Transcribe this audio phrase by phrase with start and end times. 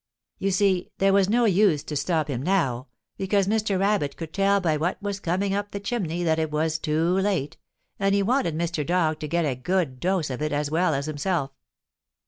[0.39, 3.79] You see there was no use to stop him now, because Mr.
[3.79, 7.57] Rabbit could tell by what was coming up the chimney that it was too late,
[7.99, 8.83] and he wanted Mr.
[8.83, 11.51] Dog to get a good dose of it as well as himself.